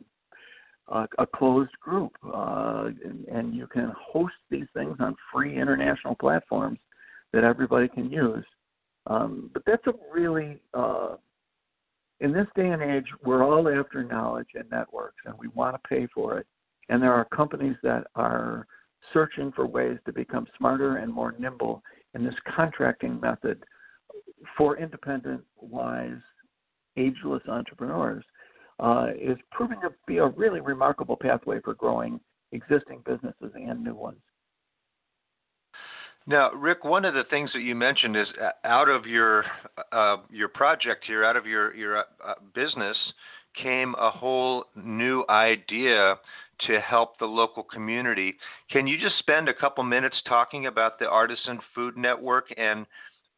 a, 0.87 1.07
a 1.19 1.25
closed 1.25 1.77
group, 1.79 2.11
uh, 2.33 2.89
and, 3.03 3.25
and 3.25 3.55
you 3.55 3.67
can 3.67 3.91
host 3.97 4.35
these 4.49 4.67
things 4.73 4.97
on 4.99 5.15
free 5.33 5.59
international 5.59 6.15
platforms 6.15 6.79
that 7.33 7.43
everybody 7.43 7.87
can 7.87 8.11
use. 8.11 8.45
Um, 9.07 9.49
but 9.53 9.63
that's 9.65 9.85
a 9.87 9.93
really 10.13 10.59
uh, 10.73 11.15
in 12.21 12.31
this 12.31 12.47
day 12.55 12.69
and 12.69 12.81
age, 12.81 13.05
we're 13.23 13.43
all 13.43 13.67
after 13.67 14.03
knowledge 14.03 14.47
and 14.55 14.69
networks, 14.71 15.21
and 15.25 15.35
we 15.37 15.47
want 15.49 15.75
to 15.75 15.89
pay 15.89 16.07
for 16.13 16.39
it. 16.39 16.47
And 16.89 17.01
there 17.01 17.13
are 17.13 17.25
companies 17.25 17.75
that 17.83 18.07
are 18.15 18.67
searching 19.11 19.51
for 19.51 19.65
ways 19.67 19.97
to 20.05 20.13
become 20.13 20.47
smarter 20.57 20.97
and 20.97 21.13
more 21.13 21.35
nimble 21.37 21.83
in 22.13 22.23
this 22.23 22.35
contracting 22.55 23.19
method 23.19 23.63
for 24.57 24.77
independent, 24.77 25.41
wise, 25.59 26.21
ageless 26.95 27.43
entrepreneurs 27.49 28.23
uh, 28.79 29.07
is 29.19 29.37
proving 29.51 29.79
to 29.81 29.89
be 30.07 30.17
a 30.17 30.27
really 30.27 30.59
remarkable 30.59 31.15
pathway 31.15 31.59
for 31.61 31.73
growing 31.73 32.19
existing 32.51 33.01
businesses 33.05 33.51
and 33.55 33.83
new 33.83 33.95
ones. 33.95 34.19
Now, 36.27 36.51
Rick, 36.53 36.83
one 36.83 37.05
of 37.05 37.13
the 37.13 37.25
things 37.29 37.51
that 37.53 37.61
you 37.61 37.75
mentioned 37.75 38.15
is 38.17 38.27
uh, 38.41 38.49
out 38.67 38.89
of 38.89 39.05
your 39.05 39.45
uh, 39.91 40.17
your 40.31 40.49
project 40.49 41.03
here, 41.05 41.23
out 41.23 41.37
of 41.37 41.45
your 41.45 41.75
your 41.75 41.99
uh, 41.99 42.33
business, 42.55 42.97
came 43.61 43.93
a 43.99 44.09
whole 44.09 44.65
new 44.75 45.23
idea 45.29 46.15
to 46.67 46.79
help 46.79 47.19
the 47.19 47.25
local 47.25 47.63
community. 47.63 48.33
Can 48.71 48.87
you 48.87 48.97
just 48.97 49.19
spend 49.19 49.49
a 49.49 49.53
couple 49.53 49.83
minutes 49.83 50.15
talking 50.27 50.65
about 50.65 50.97
the 50.97 51.07
Artisan 51.07 51.59
Food 51.75 51.95
Network 51.95 52.47
and 52.57 52.87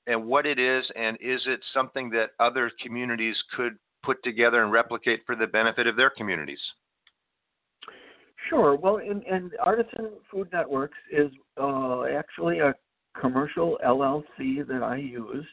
and 0.06 0.26
what 0.26 0.46
it 0.46 0.58
is, 0.58 0.86
and 0.96 1.18
is 1.20 1.42
it 1.46 1.60
something 1.74 2.10
that 2.12 2.30
other 2.40 2.72
communities 2.82 3.36
could 3.56 3.78
put 4.08 4.24
together 4.24 4.64
and 4.64 4.72
replicate 4.72 5.20
for 5.26 5.36
the 5.36 5.46
benefit 5.46 5.86
of 5.86 5.98
their 5.98 6.10
communities? 6.10 6.62
Sure. 8.50 8.78
Well, 8.78 8.98
in, 8.98 9.22
in 9.24 9.52
Artisan 9.62 10.12
Food 10.32 10.48
Networks 10.54 10.98
is 11.12 11.30
uh, 11.62 12.04
actually 12.06 12.60
a 12.60 12.74
commercial 13.20 13.78
LLC 13.86 14.66
that 14.66 14.82
I 14.82 14.96
use, 14.96 15.46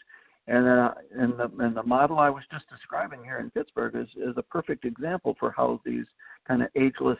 and 0.47 0.69
uh, 0.69 0.93
and 1.19 1.33
the 1.33 1.51
and 1.59 1.77
the 1.77 1.83
model 1.83 2.21
I 2.21 2.31
was 2.31 2.45
just 2.53 2.69
describing 2.71 3.25
here 3.25 3.41
in 3.41 3.51
Pittsburgh 3.51 3.97
is 3.97 4.09
is 4.17 4.37
a 4.37 4.43
perfect 4.43 4.85
example 4.85 5.35
for 5.41 5.51
how 5.51 5.81
these 5.85 6.07
kind 6.47 6.63
of 6.63 6.69
ageless 6.77 7.19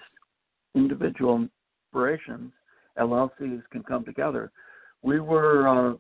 individual 0.77 1.49
operations, 1.93 2.53
LLCs, 2.97 3.63
can 3.73 3.83
come 3.83 4.05
together. 4.05 4.53
We 5.03 5.19
were 5.19 5.67
uh, 5.67 5.95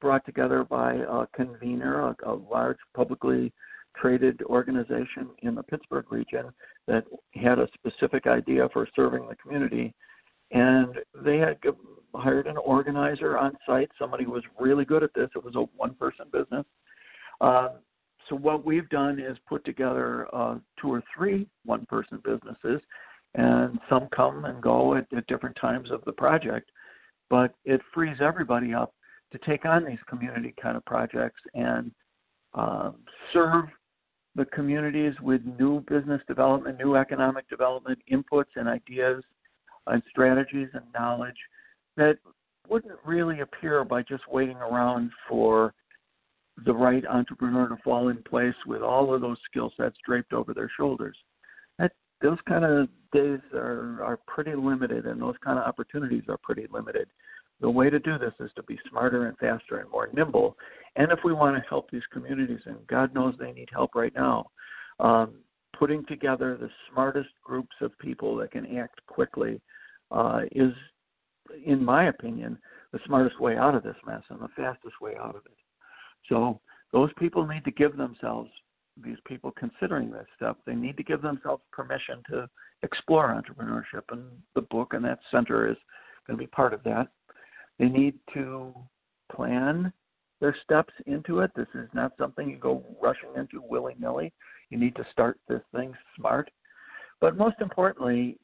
brought 0.00 0.24
together 0.24 0.64
by 0.64 0.94
a 0.94 1.26
convener, 1.36 2.08
a, 2.08 2.16
a 2.26 2.34
large 2.50 2.78
publicly 2.94 3.52
traded 4.00 4.42
organization 4.42 5.30
in 5.42 5.54
the 5.54 5.62
Pittsburgh 5.62 6.10
region 6.10 6.50
that 6.86 7.04
had 7.34 7.58
a 7.58 7.68
specific 7.74 8.26
idea 8.26 8.68
for 8.72 8.88
serving 8.94 9.26
the 9.28 9.36
community. 9.36 9.94
And 10.50 10.96
they 11.24 11.38
had 11.38 11.58
hired 12.14 12.46
an 12.46 12.56
organizer 12.58 13.38
on 13.38 13.56
site, 13.66 13.90
somebody 13.98 14.24
who 14.24 14.32
was 14.32 14.44
really 14.58 14.84
good 14.84 15.02
at 15.02 15.14
this. 15.14 15.28
It 15.34 15.44
was 15.44 15.54
a 15.56 15.66
one 15.76 15.94
person 15.94 16.26
business. 16.32 16.64
Uh, 17.40 17.70
so, 18.28 18.36
what 18.36 18.64
we've 18.64 18.88
done 18.88 19.18
is 19.18 19.36
put 19.48 19.64
together 19.64 20.28
uh, 20.34 20.56
two 20.80 20.92
or 20.92 21.02
three 21.14 21.46
one 21.64 21.84
person 21.86 22.22
businesses 22.24 22.80
and 23.34 23.78
some 23.88 24.08
come 24.14 24.44
and 24.44 24.62
go 24.62 24.94
at, 24.94 25.06
at 25.16 25.26
different 25.26 25.56
times 25.60 25.90
of 25.90 26.02
the 26.04 26.12
project. 26.12 26.70
But 27.28 27.54
it 27.64 27.80
frees 27.92 28.18
everybody 28.20 28.72
up 28.72 28.94
to 29.32 29.38
take 29.38 29.64
on 29.64 29.84
these 29.84 29.98
community 30.08 30.54
kind 30.60 30.76
of 30.76 30.84
projects 30.84 31.40
and 31.54 31.90
um, 32.54 32.96
serve 33.32 33.64
the 34.36 34.44
communities 34.46 35.14
with 35.22 35.40
new 35.58 35.80
business 35.88 36.20
development, 36.26 36.78
new 36.78 36.96
economic 36.96 37.48
development 37.48 37.98
inputs 38.10 38.56
and 38.56 38.68
ideas 38.68 39.22
and 39.86 40.02
strategies 40.10 40.68
and 40.74 40.84
knowledge 40.94 41.36
that 41.96 42.16
wouldn't 42.68 42.98
really 43.04 43.40
appear 43.40 43.84
by 43.84 44.02
just 44.02 44.22
waiting 44.28 44.56
around 44.56 45.10
for 45.28 45.74
the 46.64 46.72
right 46.72 47.04
entrepreneur 47.06 47.68
to 47.68 47.76
fall 47.82 48.08
in 48.08 48.22
place 48.22 48.54
with 48.66 48.82
all 48.82 49.12
of 49.12 49.20
those 49.20 49.38
skill 49.50 49.72
sets 49.76 49.96
draped 50.06 50.32
over 50.32 50.54
their 50.54 50.70
shoulders 50.76 51.16
That, 51.78 51.92
those 52.22 52.38
kind 52.48 52.64
of 52.64 52.88
days 53.12 53.40
are 53.52 54.02
are 54.02 54.18
pretty 54.26 54.54
limited, 54.54 55.06
and 55.06 55.20
those 55.20 55.34
kind 55.44 55.58
of 55.58 55.64
opportunities 55.64 56.22
are 56.28 56.38
pretty 56.38 56.66
limited. 56.72 57.08
The 57.64 57.70
way 57.70 57.88
to 57.88 57.98
do 57.98 58.18
this 58.18 58.34
is 58.40 58.50
to 58.56 58.62
be 58.64 58.78
smarter 58.90 59.26
and 59.26 59.38
faster 59.38 59.78
and 59.78 59.90
more 59.90 60.10
nimble. 60.12 60.54
And 60.96 61.10
if 61.10 61.20
we 61.24 61.32
want 61.32 61.56
to 61.56 61.66
help 61.66 61.90
these 61.90 62.02
communities, 62.12 62.60
and 62.66 62.86
God 62.88 63.14
knows 63.14 63.36
they 63.38 63.52
need 63.52 63.70
help 63.72 63.94
right 63.94 64.12
now, 64.14 64.50
um, 65.00 65.36
putting 65.74 66.04
together 66.04 66.58
the 66.60 66.68
smartest 66.92 67.30
groups 67.42 67.74
of 67.80 67.98
people 68.00 68.36
that 68.36 68.50
can 68.50 68.76
act 68.76 69.00
quickly 69.06 69.62
uh, 70.10 70.40
is, 70.52 70.74
in 71.64 71.82
my 71.82 72.08
opinion, 72.08 72.58
the 72.92 72.98
smartest 73.06 73.40
way 73.40 73.56
out 73.56 73.74
of 73.74 73.82
this 73.82 73.96
mess 74.06 74.20
and 74.28 74.40
the 74.40 74.48
fastest 74.54 75.00
way 75.00 75.14
out 75.18 75.34
of 75.34 75.46
it. 75.46 75.56
So 76.28 76.60
those 76.92 77.08
people 77.18 77.46
need 77.46 77.64
to 77.64 77.70
give 77.70 77.96
themselves 77.96 78.50
these 79.02 79.16
people 79.26 79.54
considering 79.58 80.10
this 80.10 80.26
stuff, 80.36 80.58
they 80.66 80.74
need 80.74 80.98
to 80.98 81.02
give 81.02 81.22
themselves 81.22 81.62
permission 81.72 82.22
to 82.28 82.46
explore 82.82 83.28
entrepreneurship, 83.28 84.02
and 84.10 84.24
the 84.54 84.60
book 84.60 84.92
and 84.92 85.02
that 85.06 85.20
center 85.30 85.66
is 85.66 85.78
going 86.26 86.38
to 86.38 86.42
be 86.42 86.48
part 86.48 86.74
of 86.74 86.82
that. 86.82 87.08
They 87.78 87.88
need 87.88 88.14
to 88.34 88.74
plan 89.34 89.92
their 90.40 90.56
steps 90.62 90.92
into 91.06 91.40
it. 91.40 91.50
This 91.56 91.68
is 91.74 91.88
not 91.92 92.12
something 92.18 92.48
you 92.48 92.58
go 92.58 92.84
rushing 93.02 93.30
into 93.36 93.62
willy 93.62 93.94
nilly. 93.98 94.32
You 94.70 94.78
need 94.78 94.96
to 94.96 95.06
start 95.10 95.38
this 95.48 95.62
thing 95.74 95.94
smart. 96.16 96.50
But 97.20 97.36
most 97.36 97.56
importantly, 97.60 98.38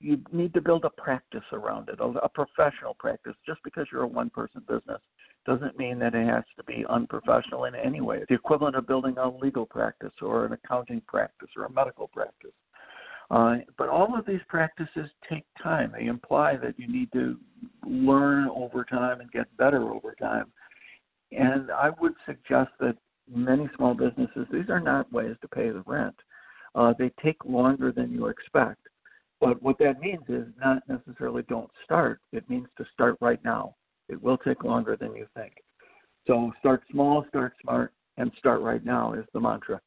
you 0.00 0.20
need 0.32 0.52
to 0.54 0.60
build 0.60 0.84
a 0.84 0.90
practice 0.90 1.44
around 1.52 1.88
it, 1.88 1.98
a, 2.00 2.28
professional 2.28 2.94
practice. 2.98 3.34
Just 3.46 3.60
because 3.64 3.86
you're 3.90 4.02
a 4.02 4.06
one 4.06 4.30
person 4.30 4.62
business 4.68 5.00
doesn't 5.46 5.78
mean 5.78 5.98
that 6.00 6.14
it 6.14 6.26
has 6.26 6.44
to 6.56 6.64
be 6.64 6.84
unprofessional 6.90 7.64
in 7.64 7.74
any 7.74 8.00
way. 8.00 8.18
It's 8.18 8.28
the 8.28 8.34
equivalent 8.34 8.76
of 8.76 8.86
building 8.86 9.16
a 9.16 9.28
legal 9.28 9.64
practice 9.64 10.12
or 10.20 10.44
an 10.44 10.52
accounting 10.52 11.00
practice 11.06 11.48
or 11.56 11.64
a 11.64 11.72
medical 11.72 12.08
practice. 12.08 12.52
Uh, 13.30 13.56
but 13.76 13.88
all 13.88 14.16
of 14.16 14.24
these 14.24 14.40
practices 14.48 15.10
take 15.28 15.44
time. 15.62 15.92
They 15.96 16.06
imply 16.06 16.56
that 16.56 16.78
you 16.78 16.86
need 16.86 17.10
to 17.12 17.36
learn 17.84 18.48
over 18.48 18.84
time 18.84 19.20
and 19.20 19.30
get 19.32 19.54
better 19.56 19.90
over 19.92 20.14
time. 20.20 20.52
And 21.32 21.70
I 21.70 21.90
would 22.00 22.14
suggest 22.24 22.70
that 22.78 22.96
many 23.28 23.68
small 23.76 23.94
businesses, 23.94 24.46
these 24.52 24.70
are 24.70 24.80
not 24.80 25.12
ways 25.12 25.36
to 25.42 25.48
pay 25.48 25.70
the 25.70 25.82
rent. 25.86 26.14
Uh, 26.74 26.94
they 26.98 27.10
take 27.22 27.44
longer 27.44 27.90
than 27.90 28.12
you 28.12 28.26
expect. 28.26 28.80
But 29.40 29.60
what 29.62 29.78
that 29.78 30.00
means 30.00 30.22
is 30.28 30.46
not 30.58 30.82
necessarily 30.88 31.42
don't 31.48 31.70
start. 31.84 32.20
It 32.32 32.48
means 32.48 32.68
to 32.78 32.84
start 32.92 33.16
right 33.20 33.42
now. 33.44 33.74
It 34.08 34.22
will 34.22 34.38
take 34.38 34.62
longer 34.64 34.96
than 34.96 35.14
you 35.14 35.26
think. 35.34 35.52
So 36.26 36.52
start 36.60 36.82
small, 36.90 37.24
start 37.28 37.54
smart, 37.62 37.92
and 38.16 38.30
start 38.38 38.60
right 38.60 38.84
now 38.84 39.12
is 39.12 39.24
the 39.32 39.40
mantra. 39.40 39.80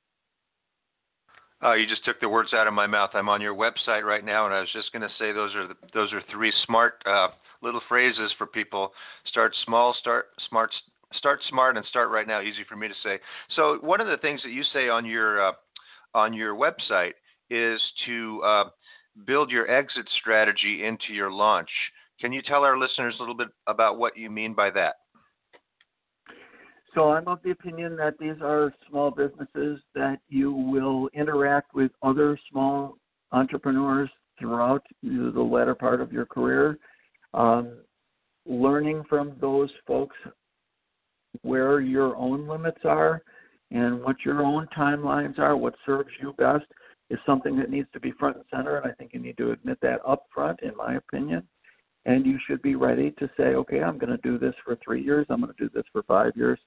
Uh, 1.64 1.74
you 1.74 1.86
just 1.86 2.06
took 2.06 2.20
the 2.22 2.30
words 2.30 2.54
out 2.54 2.68
of 2.68 2.74
my 2.74 2.88
mouth. 2.88 3.10
I'm 3.14 3.28
on 3.28 3.42
your 3.42 3.54
website 3.54 4.04
right 4.04 4.24
now, 4.24 4.46
and 4.46 4.54
I 4.54 4.62
was 4.62 4.70
just 4.72 4.92
going 4.94 5.02
to 5.02 5.10
say 5.20 5.34
those 5.34 5.54
are 5.56 5.68
the, 5.68 5.76
those 5.94 6.14
are 6.14 6.22
three 6.32 6.54
smart 6.66 7.04
uh, 7.06 7.28
little 7.62 7.82
phrases 7.90 8.32
for 8.38 8.48
people. 8.48 8.94
Start 9.26 9.54
small, 9.66 9.94
start 10.00 10.28
smart, 10.48 10.72
start 11.14 11.42
smart, 11.50 11.76
and 11.76 11.86
start 11.88 12.10
right 12.12 12.28
now. 12.28 12.42
Easy 12.42 12.64
for 12.68 12.78
me 12.78 12.88
to 12.88 12.94
say. 13.04 13.20
So 13.56 13.78
one 13.82 14.00
of 14.00 14.08
the 14.08 14.18
things 14.18 14.42
that 14.44 14.52
you 14.52 14.64
say 14.72 14.88
on 14.88 15.06
your 15.06 15.50
uh, 15.50 15.52
on 16.14 16.34
your 16.34 16.56
website 16.56 17.14
is 17.50 17.82
to 18.06 18.42
uh, 18.44 18.64
build 19.26 19.52
your 19.52 19.70
exit 19.70 20.08
strategy 20.22 20.86
into 20.86 21.14
your 21.14 21.32
launch. 21.32 21.70
Can 22.22 22.32
you 22.32 22.42
tell 22.42 22.64
our 22.64 22.78
listeners 22.78 23.16
a 23.18 23.22
little 23.22 23.36
bit 23.36 23.48
about 23.68 23.98
what 23.98 24.18
you 24.18 24.30
mean 24.30 24.54
by 24.54 24.70
that? 24.72 24.96
So 26.96 27.12
I'm 27.12 27.28
of 27.28 27.40
the 27.44 27.52
opinion 27.52 27.96
that 27.98 28.18
these 28.20 28.42
are 28.42 28.74
small 28.90 29.12
businesses 29.12 29.80
that 29.94 30.20
you 30.28 30.52
will 30.52 31.10
interact 31.14 31.76
with 31.76 31.92
other 32.02 32.38
small 32.50 32.98
entrepreneurs 33.32 34.10
throughout 34.40 34.84
the 35.04 35.42
latter 35.42 35.76
part 35.76 36.02
of 36.02 36.12
your 36.12 36.26
career, 36.26 36.80
um, 37.34 37.74
learning 38.46 39.04
from 39.08 39.36
those 39.40 39.70
folks 39.86 40.16
where 41.42 41.80
your 41.80 42.16
own 42.16 42.48
limits 42.48 42.82
are 42.86 43.22
and 43.72 44.02
what 44.02 44.16
your 44.26 44.44
own 44.44 44.68
timelines 44.76 45.38
are, 45.38 45.56
what 45.56 45.76
serves 45.86 46.10
you 46.22 46.34
best 46.34 46.66
is 47.10 47.20
something 47.26 47.58
that 47.58 47.70
needs 47.70 47.88
to 47.94 48.00
be 48.00 48.12
front 48.14 48.38
and 48.38 48.46
center, 48.52 48.78
and 48.78 48.90
I 48.90 48.94
think 48.96 49.14
you 49.14 49.20
need 49.20 49.38
to 49.38 49.52
admit 49.52 49.80
that 49.82 50.00
up 50.08 50.26
front, 50.34 50.60
in 50.62 50.76
my 50.76 50.96
opinion. 50.96 51.44
And 52.06 52.26
you 52.26 52.40
should 52.48 52.62
be 52.62 52.76
ready 52.76 53.12
to 53.20 53.30
say, 53.38 53.56
okay, 53.56 53.82
I'm 53.82 53.98
going 53.98 54.12
to 54.12 54.18
do 54.18 54.40
this 54.40 54.56
for 54.64 54.78
three 54.84 55.04
years, 55.04 55.28
I'm 55.30 55.42
going 55.42 55.54
to 55.54 55.64
do 55.64 55.70
this 55.74 55.86
for 55.92 56.04
five 56.04 56.34
years, 56.36 56.60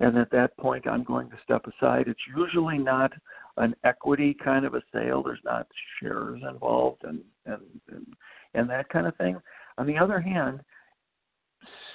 and 0.00 0.16
at 0.18 0.30
that 0.30 0.56
point 0.56 0.86
I'm 0.86 1.04
going 1.04 1.30
to 1.30 1.36
step 1.44 1.64
aside. 1.66 2.08
It's 2.08 2.20
usually 2.36 2.78
not 2.78 3.12
an 3.56 3.74
equity 3.84 4.36
kind 4.42 4.64
of 4.64 4.74
a 4.74 4.82
sale. 4.92 5.22
There's 5.22 5.40
not 5.44 5.66
shares 6.00 6.40
involved 6.48 7.04
and 7.04 7.20
and 7.46 7.62
and, 7.90 8.06
and 8.54 8.68
that 8.70 8.88
kind 8.88 9.06
of 9.06 9.16
thing. 9.16 9.38
On 9.78 9.86
the 9.86 9.98
other 9.98 10.20
hand, 10.20 10.60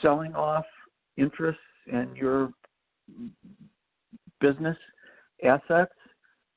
selling 0.01 0.33
off 0.35 0.65
interests 1.17 1.61
in 1.91 2.15
your 2.15 2.51
business 4.39 4.77
assets 5.43 5.93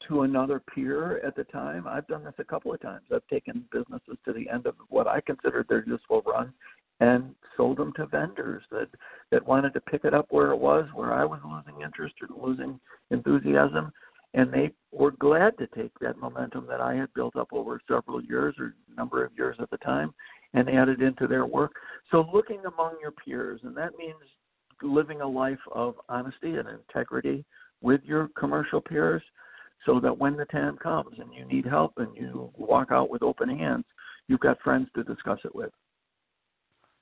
to 0.07 0.23
another 0.23 0.63
peer 0.75 1.19
at 1.27 1.35
the 1.35 1.45
time. 1.45 1.87
I've 1.87 2.07
done 2.07 2.25
this 2.25 2.35
a 2.39 2.45
couple 2.45 2.73
of 2.73 2.81
times. 2.81 3.05
I've 3.13 3.27
taken 3.29 3.65
businesses 3.73 4.17
to 4.25 4.33
the 4.33 4.49
end 4.49 4.67
of 4.67 4.75
what 4.89 5.07
I 5.07 5.21
considered 5.21 5.67
their 5.69 5.85
useful 5.87 6.23
run 6.27 6.53
and 7.01 7.35
sold 7.57 7.79
them 7.79 7.93
to 7.97 8.07
vendors 8.07 8.63
that 8.71 8.89
that 9.31 9.47
wanted 9.47 9.75
to 9.75 9.81
pick 9.81 10.05
it 10.05 10.15
up 10.15 10.27
where 10.31 10.51
it 10.53 10.59
was, 10.59 10.87
where 10.95 11.13
I 11.13 11.25
was 11.25 11.41
losing 11.45 11.83
interest 11.83 12.15
or 12.23 12.49
losing 12.49 12.81
enthusiasm, 13.11 13.93
and 14.35 14.53
they 14.53 14.73
were 14.93 15.13
glad 15.13 15.57
to 15.59 15.67
take 15.69 15.93
that 16.01 16.19
momentum 16.19 16.67
that 16.69 16.81
I 16.81 16.95
had 16.95 17.13
built 17.15 17.37
up 17.37 17.49
over 17.53 17.81
several 17.89 18.23
years 18.23 18.55
or 18.59 18.75
number 18.97 19.25
of 19.25 19.33
years 19.37 19.57
at 19.61 19.71
the 19.71 19.79
time 19.79 20.15
and 20.55 20.69
add 20.69 20.89
it 20.89 21.03
into 21.03 21.27
their 21.27 21.47
work. 21.47 21.73
So 22.11 22.29
looking 22.33 22.61
among 22.67 22.97
your 23.01 23.13
peers, 23.13 23.61
and 23.65 23.77
that 23.77 23.99
means 23.99 24.17
living 24.83 25.21
a 25.21 25.27
life 25.27 25.59
of 25.73 25.95
honesty 26.09 26.57
and 26.57 26.69
integrity 26.69 27.45
with 27.81 28.01
your 28.05 28.29
commercial 28.39 28.81
peers 28.81 29.23
so 29.87 30.01
that 30.01 30.17
when 30.17 30.37
the 30.37 30.45
time 30.47 30.77
comes 30.77 31.19
and 31.19 31.33
you 31.33 31.45
need 31.45 31.67
help 31.67 31.93
and 31.99 32.15
you 32.17 32.51
walk 32.57 32.89
out 32.91 33.11
with 33.11 33.23
open 33.23 33.49
hands, 33.49 33.85
you've 34.27 34.41
got 34.41 34.61
friends 34.61 34.89
to 34.95 35.05
discuss 35.05 35.39
it 35.45 35.55
with. 35.55 35.71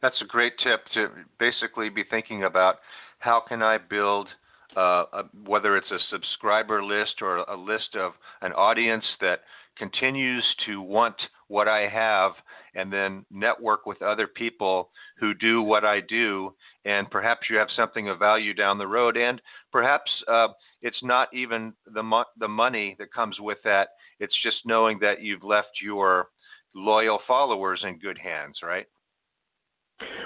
That's 0.02 0.20
a 0.20 0.26
great 0.26 0.52
tip 0.62 0.80
to 0.94 1.08
basically 1.38 1.88
be 1.88 2.04
thinking 2.08 2.44
about 2.44 2.76
how 3.18 3.42
can 3.46 3.62
I 3.62 3.78
build 3.78 4.28
uh, 4.76 5.04
a, 5.12 5.22
whether 5.46 5.76
it's 5.76 5.90
a 5.90 5.98
subscriber 6.10 6.84
list 6.84 7.22
or 7.22 7.38
a 7.38 7.56
list 7.56 7.96
of 7.96 8.12
an 8.42 8.52
audience 8.52 9.04
that 9.20 9.40
continues 9.78 10.44
to 10.66 10.80
want 10.80 11.16
what 11.48 11.68
I 11.68 11.88
have 11.88 12.32
and 12.74 12.92
then 12.92 13.24
network 13.30 13.86
with 13.86 14.02
other 14.02 14.26
people 14.26 14.90
who 15.18 15.32
do 15.32 15.62
what 15.62 15.84
I 15.84 16.00
do. 16.00 16.54
And 16.84 17.10
perhaps 17.10 17.48
you 17.48 17.56
have 17.56 17.68
something 17.74 18.08
of 18.08 18.18
value 18.18 18.52
down 18.52 18.78
the 18.78 18.86
road. 18.86 19.16
And 19.16 19.40
perhaps 19.72 20.10
uh, 20.28 20.48
it's 20.82 21.02
not 21.02 21.32
even 21.32 21.72
the, 21.94 22.02
mo- 22.02 22.24
the 22.38 22.48
money 22.48 22.96
that 22.98 23.12
comes 23.12 23.38
with 23.40 23.58
that. 23.64 23.88
It's 24.20 24.36
just 24.42 24.58
knowing 24.66 24.98
that 25.00 25.22
you've 25.22 25.44
left 25.44 25.80
your 25.82 26.28
loyal 26.74 27.20
followers 27.26 27.82
in 27.82 27.98
good 27.98 28.18
hands, 28.18 28.58
right? 28.62 28.86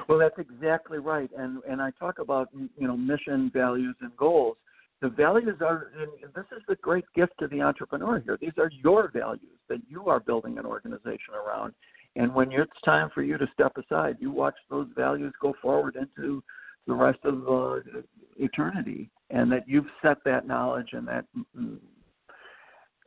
Well, 0.08 0.18
that's 0.18 0.38
exactly 0.38 0.98
right. 0.98 1.30
And 1.36 1.62
and 1.68 1.80
I 1.80 1.90
talk 1.92 2.18
about 2.18 2.48
you 2.52 2.88
know 2.88 2.96
mission, 2.96 3.50
values, 3.52 3.96
and 4.00 4.16
goals. 4.16 4.56
The 5.00 5.08
values 5.08 5.56
are 5.60 5.92
and 5.98 6.32
this 6.34 6.44
is 6.56 6.62
the 6.68 6.76
great 6.76 7.04
gift 7.14 7.32
to 7.40 7.48
the 7.48 7.62
entrepreneur 7.62 8.20
here. 8.20 8.36
These 8.40 8.58
are 8.58 8.70
your 8.82 9.10
values 9.10 9.58
that 9.68 9.80
you 9.88 10.08
are 10.08 10.20
building 10.20 10.58
an 10.58 10.66
organization 10.66 11.34
around. 11.34 11.74
And 12.16 12.34
when 12.34 12.50
it's 12.50 12.72
time 12.84 13.08
for 13.14 13.22
you 13.22 13.38
to 13.38 13.46
step 13.54 13.76
aside 13.76 14.16
you 14.20 14.30
watch 14.30 14.56
those 14.68 14.88
values 14.96 15.32
go 15.40 15.54
forward 15.62 15.96
into 15.96 16.42
the 16.86 16.94
rest 16.94 17.20
of 17.24 17.48
uh, 17.48 18.00
eternity 18.36 19.10
and 19.30 19.50
that 19.52 19.68
you've 19.68 19.86
set 20.02 20.18
that 20.24 20.46
knowledge 20.46 20.88
and 20.92 21.06
that 21.06 21.24
mm, 21.56 21.78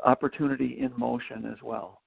opportunity 0.06 0.78
in 0.80 0.92
motion 0.98 1.46
as 1.52 1.62
well. 1.62 2.02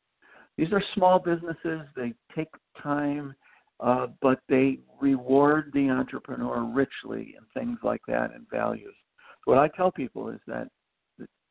These 0.57 0.73
are 0.73 0.83
small 0.95 1.19
businesses. 1.19 1.83
They 1.95 2.15
take 2.35 2.49
time 2.83 3.35
uh, 3.81 4.07
but 4.23 4.41
they 4.49 4.79
reward 5.01 5.71
the 5.75 5.91
entrepreneur 5.91 6.65
richly 6.65 7.35
in 7.37 7.61
things 7.61 7.79
like 7.83 8.01
that 8.09 8.35
and 8.35 8.47
values 8.51 8.95
what 9.47 9.59
I 9.59 9.69
tell 9.69 9.91
people 9.91 10.29
is 10.29 10.41
that 10.47 10.69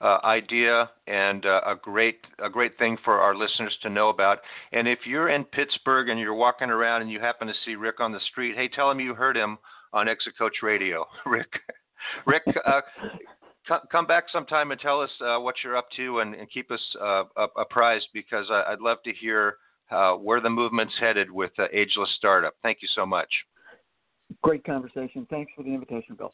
uh, 0.00 0.18
idea 0.22 0.88
and 1.08 1.44
uh, 1.44 1.60
a 1.66 1.74
great 1.74 2.18
a 2.38 2.48
great 2.48 2.78
thing 2.78 2.96
for 3.04 3.20
our 3.20 3.34
listeners 3.34 3.76
to 3.82 3.90
know 3.90 4.10
about. 4.10 4.38
And 4.72 4.86
if 4.86 5.00
you're 5.04 5.30
in 5.30 5.42
Pittsburgh 5.42 6.08
and 6.08 6.20
you're 6.20 6.34
walking 6.34 6.70
around 6.70 7.02
and 7.02 7.10
you 7.10 7.18
happen 7.18 7.48
to 7.48 7.54
see 7.64 7.74
Rick 7.74 7.98
on 7.98 8.12
the 8.12 8.20
street, 8.30 8.54
hey, 8.56 8.68
tell 8.68 8.88
him 8.88 9.00
you 9.00 9.12
heard 9.12 9.36
him 9.36 9.58
on 9.92 10.08
Exit 10.08 10.38
Coach 10.38 10.58
Radio, 10.62 11.04
Rick. 11.26 11.52
Rick, 12.24 12.44
uh, 12.64 12.80
come 13.90 14.06
back 14.06 14.24
sometime 14.32 14.70
and 14.70 14.80
tell 14.80 15.00
us 15.00 15.10
uh, 15.20 15.38
what 15.38 15.56
you're 15.62 15.76
up 15.76 15.88
to 15.96 16.20
and, 16.20 16.34
and 16.34 16.50
keep 16.50 16.70
us 16.70 16.80
uh, 17.00 17.24
apprised 17.56 18.08
because 18.12 18.46
I'd 18.50 18.80
love 18.80 18.98
to 19.04 19.12
hear 19.12 19.56
uh, 19.90 20.14
where 20.14 20.40
the 20.40 20.50
movement's 20.50 20.94
headed 20.98 21.30
with 21.30 21.52
Ageless 21.72 22.10
Startup. 22.16 22.54
Thank 22.62 22.78
you 22.82 22.88
so 22.94 23.06
much. 23.06 23.28
Great 24.42 24.64
conversation. 24.64 25.26
Thanks 25.30 25.52
for 25.56 25.62
the 25.62 25.72
invitation, 25.72 26.16
Bill. 26.16 26.32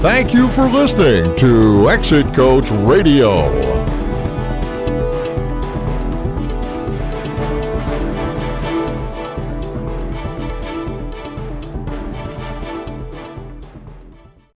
Thank 0.00 0.34
you 0.34 0.48
for 0.48 0.64
listening 0.68 1.34
to 1.36 1.88
Exit 1.88 2.34
Coach 2.34 2.70
Radio. 2.70 3.73